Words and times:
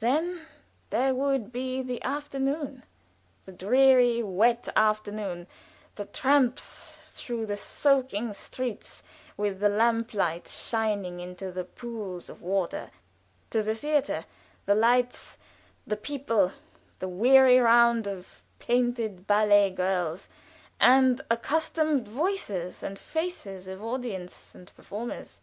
Then 0.00 0.42
there 0.90 1.14
would 1.14 1.50
be 1.52 1.80
the 1.80 2.02
afternoon 2.04 2.84
the 3.46 3.52
dreary, 3.52 4.22
wet 4.22 4.68
afternoon, 4.76 5.46
the 5.94 6.04
tramp 6.04 6.58
through 6.58 7.46
the 7.46 7.56
soaking 7.56 8.34
streets, 8.34 9.02
with 9.38 9.58
the 9.58 9.70
lamp 9.70 10.12
light 10.12 10.46
shining 10.48 11.18
into 11.18 11.50
the 11.50 11.64
pools 11.64 12.28
of 12.28 12.42
water, 12.42 12.90
to 13.48 13.62
the 13.62 13.74
theater; 13.74 14.26
the 14.66 14.74
lights, 14.74 15.38
the 15.86 15.96
people, 15.96 16.52
the 16.98 17.08
weary 17.08 17.56
round 17.58 18.06
of 18.06 18.42
painted 18.58 19.26
ballet 19.26 19.70
girls, 19.70 20.28
and 20.78 21.22
accustomed 21.30 22.06
voices 22.06 22.82
and 22.82 22.98
faces 22.98 23.66
of 23.66 23.82
audience 23.82 24.54
and 24.54 24.74
performers. 24.76 25.40